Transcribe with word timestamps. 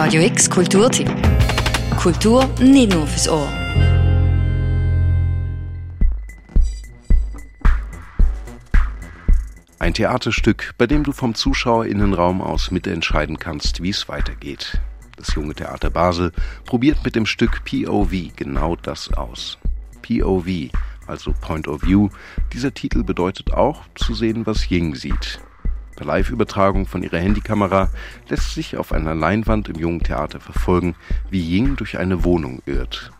Radio 0.00 0.22
X 0.22 0.48
Kulturtipp. 0.48 1.10
Kultur 1.96 2.48
nicht 2.60 2.92
nur 2.92 3.04
fürs 3.04 3.28
Ohr. 3.28 3.48
Ein 9.80 9.94
Theaterstück, 9.94 10.74
bei 10.78 10.86
dem 10.86 11.02
du 11.02 11.10
vom 11.10 11.34
Zuschauerinnenraum 11.34 12.40
aus 12.40 12.70
mitentscheiden 12.70 13.40
kannst, 13.40 13.82
wie 13.82 13.90
es 13.90 14.08
weitergeht. 14.08 14.80
Das 15.16 15.34
junge 15.34 15.56
Theater 15.56 15.90
Basel 15.90 16.30
probiert 16.64 17.04
mit 17.04 17.16
dem 17.16 17.26
Stück 17.26 17.64
POV 17.64 18.36
genau 18.36 18.76
das 18.76 19.12
aus. 19.14 19.58
POV, 20.02 20.70
also 21.08 21.34
Point 21.40 21.66
of 21.66 21.82
View, 21.82 22.08
dieser 22.52 22.72
Titel 22.72 23.02
bedeutet 23.02 23.52
auch 23.52 23.82
zu 23.96 24.14
sehen, 24.14 24.46
was 24.46 24.70
Ying 24.70 24.94
sieht. 24.94 25.40
Per 25.98 26.06
Live-Übertragung 26.06 26.86
von 26.86 27.02
ihrer 27.02 27.18
Handykamera 27.18 27.90
lässt 28.28 28.54
sich 28.54 28.76
auf 28.76 28.92
einer 28.92 29.16
Leinwand 29.16 29.68
im 29.68 29.80
Jungen 29.80 30.00
Theater 30.00 30.38
verfolgen, 30.38 30.94
wie 31.28 31.40
Ying 31.40 31.74
durch 31.74 31.98
eine 31.98 32.22
Wohnung 32.22 32.62
irrt. 32.66 33.10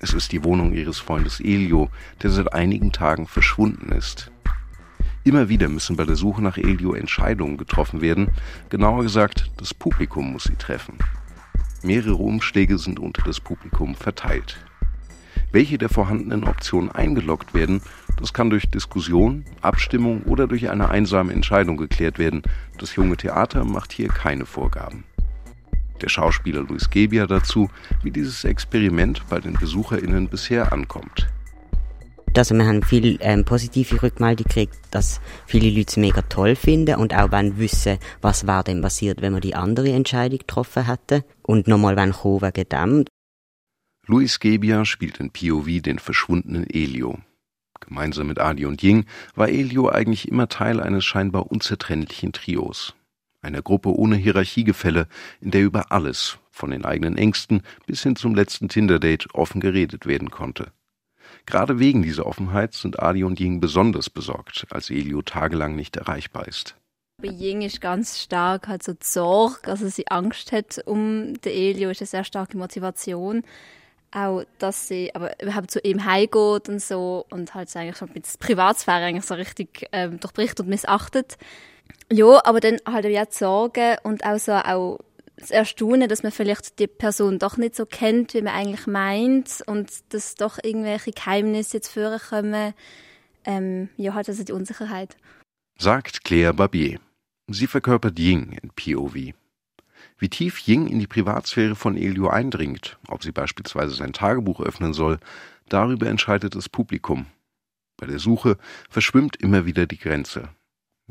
Es 0.00 0.14
ist 0.14 0.32
die 0.32 0.42
Wohnung 0.42 0.72
ihres 0.72 0.98
Freundes 0.98 1.38
Elio, 1.40 1.90
der 2.22 2.30
seit 2.30 2.54
einigen 2.54 2.92
Tagen 2.92 3.26
verschwunden 3.26 3.92
ist. 3.92 4.32
Immer 5.22 5.50
wieder 5.50 5.68
müssen 5.68 5.96
bei 5.96 6.06
der 6.06 6.16
Suche 6.16 6.40
nach 6.40 6.56
Elio 6.56 6.94
Entscheidungen 6.94 7.58
getroffen 7.58 8.00
werden, 8.00 8.30
genauer 8.70 9.02
gesagt, 9.02 9.50
das 9.58 9.74
Publikum 9.74 10.32
muss 10.32 10.44
sie 10.44 10.56
treffen. 10.56 10.96
Mehrere 11.82 12.14
Umschläge 12.14 12.78
sind 12.78 12.98
unter 13.00 13.20
das 13.20 13.38
Publikum 13.38 13.94
verteilt. 13.96 14.64
Welche 15.54 15.78
der 15.78 15.88
vorhandenen 15.88 16.42
Optionen 16.42 16.90
eingeloggt 16.90 17.54
werden, 17.54 17.80
das 18.18 18.32
kann 18.32 18.50
durch 18.50 18.68
Diskussion, 18.68 19.44
Abstimmung 19.60 20.24
oder 20.24 20.48
durch 20.48 20.68
eine 20.68 20.88
einsame 20.88 21.32
Entscheidung 21.32 21.76
geklärt 21.76 22.18
werden. 22.18 22.42
Das 22.78 22.96
junge 22.96 23.16
Theater 23.16 23.64
macht 23.64 23.92
hier 23.92 24.08
keine 24.08 24.46
Vorgaben. 24.46 25.04
Der 26.02 26.08
Schauspieler 26.08 26.62
Luis 26.62 26.90
Gebia 26.90 27.28
dazu, 27.28 27.70
wie 28.02 28.10
dieses 28.10 28.42
Experiment 28.42 29.22
bei 29.28 29.38
den 29.38 29.52
BesucherInnen 29.52 30.26
bisher 30.26 30.72
ankommt. 30.72 31.28
Also 32.36 32.56
wir 32.56 32.66
haben 32.66 32.82
viel 32.82 33.16
ähm, 33.20 33.44
positive 33.44 34.02
Rückmeldungen 34.02 34.48
gekriegt, 34.48 34.76
dass 34.90 35.20
viele 35.46 35.70
Leute 35.70 35.86
es 35.90 35.96
mega 35.96 36.22
toll 36.22 36.56
finden 36.56 36.96
und 36.96 37.14
auch 37.14 37.30
wenn 37.30 37.58
wissen, 37.58 37.98
was 38.22 38.48
war 38.48 38.64
denn 38.64 38.82
passiert, 38.82 39.22
wenn 39.22 39.34
wir 39.34 39.40
die 39.40 39.54
andere 39.54 39.92
Entscheidung 39.92 40.38
getroffen 40.38 40.88
hätten 40.88 41.22
und 41.42 41.68
nochmal 41.68 41.94
wenn 41.94 42.10
kommen 42.10 42.42
wegen 42.42 42.68
dem. 42.68 43.04
Luis 44.06 44.38
Gebia 44.38 44.84
spielt 44.84 45.18
in 45.18 45.30
POV 45.30 45.80
den 45.80 45.98
verschwundenen 45.98 46.68
Elio. 46.68 47.18
Gemeinsam 47.80 48.26
mit 48.26 48.38
Adi 48.38 48.66
und 48.66 48.82
Ying 48.82 49.06
war 49.34 49.48
Elio 49.48 49.88
eigentlich 49.88 50.28
immer 50.28 50.48
Teil 50.48 50.80
eines 50.80 51.06
scheinbar 51.06 51.50
unzertrennlichen 51.50 52.32
Trios. 52.32 52.94
Einer 53.40 53.62
Gruppe 53.62 53.88
ohne 53.88 54.16
Hierarchiegefälle, 54.16 55.08
in 55.40 55.52
der 55.52 55.62
über 55.62 55.90
alles, 55.90 56.38
von 56.50 56.70
den 56.70 56.84
eigenen 56.84 57.16
Ängsten 57.16 57.62
bis 57.86 58.02
hin 58.02 58.14
zum 58.14 58.34
letzten 58.34 58.68
Tinder-Date, 58.68 59.34
offen 59.34 59.62
geredet 59.62 60.04
werden 60.04 60.30
konnte. 60.30 60.72
Gerade 61.46 61.78
wegen 61.78 62.02
dieser 62.02 62.26
Offenheit 62.26 62.74
sind 62.74 63.00
Adi 63.00 63.24
und 63.24 63.40
Ying 63.40 63.60
besonders 63.60 64.10
besorgt, 64.10 64.66
als 64.68 64.90
Elio 64.90 65.22
tagelang 65.22 65.76
nicht 65.76 65.96
erreichbar 65.96 66.46
ist. 66.46 66.76
Bei 67.22 67.28
Ying 67.28 67.62
ist 67.62 67.80
ganz 67.80 68.20
stark 68.20 68.68
halt 68.68 68.82
so 68.82 68.94
Sorge, 69.00 69.70
also 69.70 69.88
sie 69.88 70.08
Angst 70.08 70.52
hat 70.52 70.82
um 70.84 71.40
den 71.40 71.52
Elio, 71.52 71.88
ist 71.88 72.02
eine 72.02 72.06
sehr 72.06 72.24
starke 72.24 72.58
Motivation 72.58 73.44
auch, 74.14 74.44
dass 74.58 74.88
sie 74.88 75.14
aber 75.14 75.40
überhaupt 75.42 75.70
zu 75.70 75.80
ihm 75.80 76.04
heimgeht 76.04 76.68
und 76.68 76.80
so 76.80 77.26
und 77.30 77.54
halt 77.54 77.74
eigentlich 77.76 77.96
schon 77.96 78.10
mit 78.14 78.26
Privatsphäre 78.38 79.04
eigentlich 79.04 79.24
so 79.24 79.34
richtig 79.34 79.88
ähm, 79.92 80.20
durchbricht 80.20 80.60
und 80.60 80.68
missachtet. 80.68 81.36
Ja, 82.12 82.44
aber 82.44 82.60
dann 82.60 82.78
halt 82.86 83.06
auch 83.06 83.24
die 83.26 83.36
Sorgen 83.36 83.96
und 84.02 84.24
auch 84.24 84.38
so 84.38 84.52
auch 84.52 84.98
das 85.36 85.50
Erstaunen, 85.50 86.08
dass 86.08 86.22
man 86.22 86.32
vielleicht 86.32 86.78
die 86.78 86.86
Person 86.86 87.38
doch 87.38 87.56
nicht 87.56 87.74
so 87.74 87.86
kennt, 87.86 88.34
wie 88.34 88.42
man 88.42 88.54
eigentlich 88.54 88.86
meint 88.86 89.62
und 89.66 89.90
dass 90.10 90.36
doch 90.36 90.58
irgendwelche 90.62 91.10
Geheimnisse 91.10 91.78
jetzt 91.78 91.88
vorkommen. 91.88 92.72
Ähm, 93.44 93.88
ja, 93.96 94.14
halt 94.14 94.28
also 94.28 94.44
die 94.44 94.52
Unsicherheit. 94.52 95.16
Sagt 95.78 96.24
Claire 96.24 96.54
Barbier. 96.54 97.00
Sie 97.48 97.66
verkörpert 97.66 98.18
Ying 98.18 98.58
in 98.62 98.70
POV. 98.70 99.34
Wie 100.18 100.28
tief 100.28 100.66
Ying 100.66 100.86
in 100.86 100.98
die 100.98 101.06
Privatsphäre 101.06 101.74
von 101.74 101.96
Elio 101.96 102.28
eindringt, 102.28 102.98
ob 103.08 103.22
sie 103.22 103.32
beispielsweise 103.32 103.94
sein 103.94 104.12
Tagebuch 104.12 104.60
öffnen 104.60 104.92
soll, 104.92 105.18
darüber 105.68 106.08
entscheidet 106.08 106.54
das 106.54 106.68
Publikum. 106.68 107.26
Bei 107.96 108.06
der 108.06 108.18
Suche 108.18 108.58
verschwimmt 108.88 109.36
immer 109.36 109.66
wieder 109.66 109.86
die 109.86 109.98
Grenze. 109.98 110.48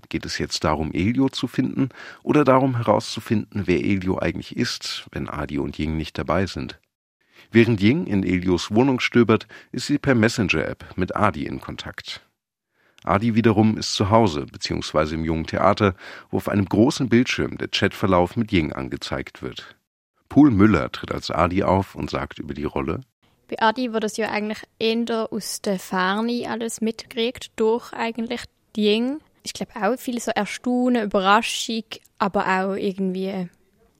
Geht 0.09 0.26
es 0.26 0.38
jetzt 0.38 0.64
darum, 0.64 0.92
Elio 0.92 1.30
zu 1.30 1.48
finden 1.48 1.90
oder 2.24 2.44
darum 2.44 2.76
herauszufinden, 2.76 3.64
wer 3.68 3.80
Elio 3.80 4.20
eigentlich 4.20 4.56
ist, 4.56 5.06
wenn 5.12 5.30
Adi 5.30 5.59
und 5.59 5.78
Ying 5.78 5.98
nicht 5.98 6.18
dabei 6.18 6.46
sind? 6.46 6.80
Während 7.52 7.82
Ying 7.82 8.08
in 8.08 8.24
Elios 8.24 8.72
Wohnung 8.72 9.00
stöbert, 9.00 9.48
ist 9.72 9.88
sie 9.88 10.00
per 10.00 10.16
Messenger-App 10.16 10.98
mit 10.98 11.16
Adi 11.16 11.46
in 11.46 11.59
Kontakt. 11.59 12.26
Adi 13.03 13.36
wiederum 13.36 13.78
ist 13.78 13.94
zu 13.94 14.09
Hause 14.09 14.46
bzw. 14.46 15.16
im 15.16 15.25
Jungen 15.25 15.46
Theater, 15.46 15.96
wo 16.31 16.38
auf 16.38 16.50
einem 16.50 16.66
großen 16.66 17.09
Bildschirm 17.09 17.58
der 17.58 17.68
Chatverlauf 17.68 18.36
mit 18.36 18.52
Ying 18.52 18.72
angezeigt 18.72 19.41
wird. 19.41 19.75
Pool 20.30 20.52
Müller 20.52 20.91
tritt 20.91 21.12
als 21.12 21.30
Adi 21.30 21.64
auf 21.64 21.96
und 21.96 22.09
sagt 22.09 22.40
über 22.40 22.53
die 22.53 22.64
Rolle. 22.64 23.02
Bei 23.50 23.62
Adi 23.62 23.91
wird 23.94 24.03
es 24.06 24.18
ja 24.18 24.30
eigentlich 24.30 24.64
eher 24.80 25.31
aus 25.31 25.62
der 25.62 25.80
Ferne 25.80 26.50
alles 26.50 26.81
mitgekriegt, 26.81 27.52
durch 27.56 27.94
eigentlich 27.94 28.41
Ying. 28.75 29.20
Ich 29.44 29.53
glaube 29.53 29.74
auch 29.75 29.97
viel 29.97 30.20
so 30.20 30.31
Erstaunen, 30.31 31.03
Überraschung, 31.03 31.84
aber 32.18 32.46
auch 32.47 32.75
irgendwie, 32.75 33.50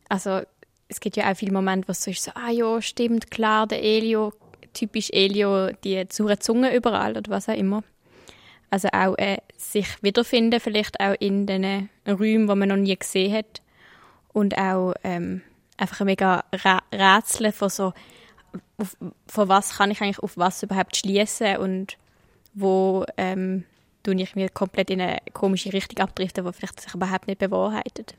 also 0.08 0.42
es 0.88 1.00
gibt 1.00 1.18
ja 1.18 1.30
auch 1.30 1.36
viele 1.36 1.52
Momente, 1.52 1.88
wo 1.88 1.92
es 1.92 2.04
so 2.04 2.12
ist, 2.12 2.24
so, 2.24 2.32
ah 2.36 2.52
ja, 2.52 2.82
stimmt, 2.82 3.30
klar, 3.30 3.68
der 3.68 3.84
Elio, 3.84 4.34
typisch 4.74 5.10
Elio, 5.12 5.72
die 5.84 6.08
zure 6.08 6.40
Zunge 6.40 6.76
überall 6.76 7.18
oder 7.18 7.30
was 7.30 7.50
auch 7.50 7.56
immer. 7.58 7.84
Also 8.74 8.88
auch 8.92 9.16
äh, 9.20 9.38
sich 9.56 10.02
wiederfinden, 10.02 10.60
vielleicht 10.60 11.00
auch 11.00 11.14
in 11.20 11.46
den 11.46 11.90
Räumen, 12.08 12.48
die 12.48 12.56
man 12.56 12.70
noch 12.70 12.76
nie 12.76 12.98
gesehen 12.98 13.32
hat. 13.32 13.62
Und 14.30 14.58
auch 14.58 14.96
ähm, 15.04 15.44
einfach 15.78 16.02
ein 16.02 16.08
mega 16.08 16.44
Rätsel 16.92 17.52
von 17.52 17.70
so, 17.70 17.94
auf, 18.78 18.98
von 19.28 19.48
was 19.48 19.78
kann 19.78 19.92
ich 19.92 20.02
eigentlich 20.02 20.18
auf 20.18 20.38
was 20.38 20.64
überhaupt 20.64 20.98
schließen 20.98 21.58
und 21.58 22.00
wo 22.56 23.06
ähm, 23.16 23.64
tue 24.02 24.20
ich 24.20 24.36
mir 24.36 24.50
komplett 24.50 24.90
in 24.90 25.02
eine 25.02 25.20
komische 25.34 25.72
Richtung 25.72 26.00
abdriften, 26.00 26.44
die 26.44 26.54
vielleicht 26.54 26.82
sich 26.82 26.96
überhaupt 26.96 27.28
nicht 27.28 27.38
bewahrheitet. 27.38 28.16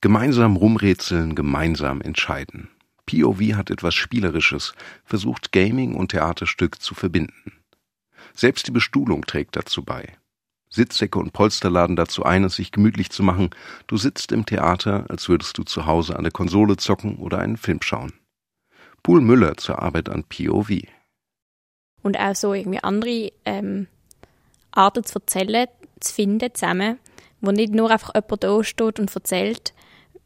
Gemeinsam 0.00 0.56
rumrätseln, 0.56 1.34
gemeinsam 1.34 2.00
entscheiden. 2.00 2.70
POV 3.04 3.52
hat 3.52 3.70
etwas 3.70 3.94
Spielerisches, 3.94 4.72
versucht 5.04 5.52
Gaming 5.52 5.94
und 5.94 6.12
Theaterstück 6.12 6.80
zu 6.80 6.94
verbinden. 6.94 7.52
Selbst 8.34 8.66
die 8.66 8.72
Bestuhlung 8.72 9.24
trägt 9.24 9.56
dazu 9.56 9.84
bei. 9.84 10.16
Sitzsäcke 10.68 11.20
und 11.20 11.32
Polster 11.32 11.70
laden 11.70 11.94
dazu 11.94 12.24
ein, 12.24 12.42
es 12.42 12.56
sich 12.56 12.72
gemütlich 12.72 13.10
zu 13.10 13.22
machen. 13.22 13.50
Du 13.86 13.96
sitzt 13.96 14.32
im 14.32 14.44
Theater, 14.44 15.06
als 15.08 15.28
würdest 15.28 15.56
du 15.56 15.62
zu 15.62 15.86
Hause 15.86 16.16
an 16.16 16.24
der 16.24 16.32
Konsole 16.32 16.76
zocken 16.76 17.16
oder 17.18 17.38
einen 17.38 17.56
Film 17.56 17.80
schauen. 17.80 18.12
Pool 19.04 19.20
Müller 19.20 19.56
zur 19.56 19.80
Arbeit 19.80 20.08
an 20.08 20.24
POV. 20.24 20.70
Und 22.02 22.18
auch 22.18 22.34
so 22.34 22.54
irgendwie 22.54 22.82
andere 22.82 23.30
ähm, 23.44 23.86
Arten 24.72 25.04
zu 25.04 25.20
erzählen, 25.20 25.68
zu 26.00 26.12
finden 26.12 26.52
zusammen, 26.52 26.98
wo 27.40 27.52
nicht 27.52 27.72
nur 27.72 27.90
einfach 27.90 28.12
jemand 28.14 28.42
da 28.42 28.64
steht 28.64 28.98
und 28.98 29.14
erzählt 29.14 29.74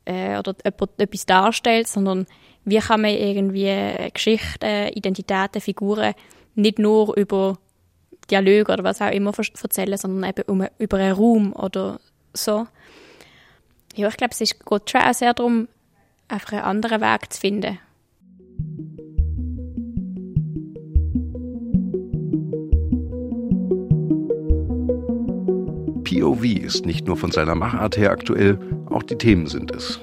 äh, 0.06 0.38
oder 0.38 0.54
jemand 0.64 0.98
etwas 0.98 1.26
darstellt, 1.26 1.88
sondern 1.88 2.26
wie 2.64 2.78
kann 2.78 3.02
man 3.02 3.10
irgendwie 3.10 4.10
Geschichten, 4.14 4.88
Identitäten, 4.94 5.60
Figuren 5.60 6.14
nicht 6.54 6.78
nur 6.78 7.16
über 7.16 7.58
Dialoge 8.31 8.72
oder 8.72 8.84
was 8.84 9.00
auch 9.00 9.11
immer 9.11 9.33
erzählen, 9.37 9.97
sondern 9.97 10.31
eben 10.31 10.43
um, 10.49 10.66
über 10.78 10.99
einen 10.99 11.12
Raum 11.12 11.53
oder 11.53 12.00
so. 12.34 12.66
Ja, 13.94 14.09
ich 14.09 14.16
glaube, 14.16 14.34
es 14.39 14.39
geht 14.39 14.91
schon 14.91 15.00
auch 15.00 15.15
sehr 15.15 15.34
darum, 15.34 15.69
einfach 16.28 16.53
einen 16.53 16.62
anderen 16.62 17.00
Weg 17.00 17.33
zu 17.33 17.41
finden. 17.41 17.79
POV 26.05 26.44
ist 26.44 26.87
nicht 26.87 27.06
nur 27.06 27.17
von 27.17 27.31
seiner 27.31 27.55
Machart 27.55 27.97
her 27.97 28.11
aktuell, 28.11 28.58
auch 28.88 29.02
die 29.02 29.17
Themen 29.17 29.47
sind 29.47 29.70
es. 29.70 30.00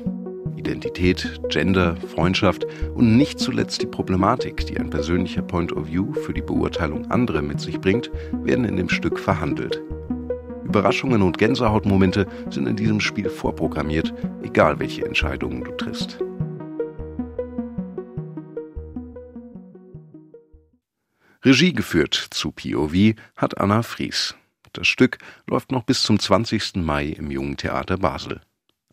Identität, 0.66 1.40
Gender, 1.50 1.96
Freundschaft 1.96 2.66
und 2.96 3.18
nicht 3.18 3.40
zuletzt 3.40 3.84
die 3.84 3.86
Problematik, 3.86 4.66
die 4.66 4.78
ein 4.78 4.90
persönlicher 4.90 5.44
Point 5.44 5.72
of 5.72 5.88
View 5.88 6.12
für 6.14 6.34
die 6.34 6.42
Beurteilung 6.42 7.12
anderer 7.12 7.44
mit 7.44 7.62
sich 7.62 7.80
bringt, 7.80 8.10
werden 8.44 8.66
in 8.66 8.76
dem 8.76 8.90
Stück 8.90 9.20
verhandelt. 9.20 9.84
Überraschungen 10.64 11.22
und 11.22 11.38
Gänsehautmomente 11.38 12.26
sind 12.50 12.68
in 12.68 12.76
diesem 12.76 13.00
Spiel 13.00 13.30
vorprogrammiert, 13.30 14.12
egal 14.42 14.80
welche 14.80 15.06
Entscheidungen 15.06 15.64
du 15.64 15.72
triffst. 15.74 16.18
Regie 21.44 21.74
geführt 21.74 22.16
zu 22.32 22.52
POV 22.52 23.14
hat 23.38 23.60
Anna 23.60 23.84
Fries. 23.84 24.34
Das 24.74 24.88
Stück 24.88 25.20
läuft 25.48 25.72
noch 25.72 25.84
bis 25.84 26.02
zum 26.02 26.18
20. 26.18 26.78
Mai 26.78 27.06
im 27.06 27.30
Jungen 27.30 27.56
Theater 27.56 27.98
Basel. 27.98 28.42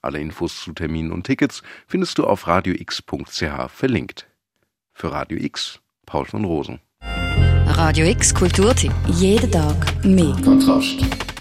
Alle 0.03 0.19
Infos 0.19 0.61
zu 0.61 0.73
Terminen 0.73 1.13
und 1.13 1.25
Tickets 1.25 1.63
findest 1.87 2.19
du 2.19 2.25
auf 2.25 2.49
radiox.ch 2.49 3.69
verlinkt. 3.69 4.27
Für 4.93 5.13
Radio 5.13 5.39
X, 5.39 5.81
Paul 6.05 6.27
von 6.27 6.45
Rosen. 6.45 6.81
Radio 7.67 8.07
X 8.07 8.35
Kulturtipp. 8.35 8.93
Jeden 9.07 9.51
Tag 9.51 10.05
mehr. 10.05 10.37
Kontrast. 10.45 11.32